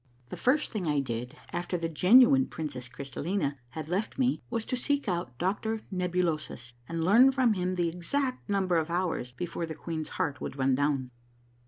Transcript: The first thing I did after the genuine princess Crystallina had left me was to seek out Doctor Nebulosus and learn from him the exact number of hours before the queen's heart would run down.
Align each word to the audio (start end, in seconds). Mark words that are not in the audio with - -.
The 0.29 0.35
first 0.35 0.71
thing 0.71 0.87
I 0.87 0.99
did 0.99 1.35
after 1.53 1.77
the 1.77 1.87
genuine 1.87 2.47
princess 2.47 2.89
Crystallina 2.89 3.59
had 3.69 3.87
left 3.87 4.17
me 4.17 4.41
was 4.49 4.65
to 4.65 4.75
seek 4.75 5.07
out 5.07 5.37
Doctor 5.37 5.81
Nebulosus 5.91 6.73
and 6.89 7.05
learn 7.05 7.31
from 7.31 7.53
him 7.53 7.73
the 7.73 7.89
exact 7.89 8.49
number 8.49 8.77
of 8.77 8.89
hours 8.89 9.31
before 9.31 9.67
the 9.67 9.75
queen's 9.75 10.09
heart 10.17 10.41
would 10.41 10.57
run 10.57 10.73
down. 10.73 11.11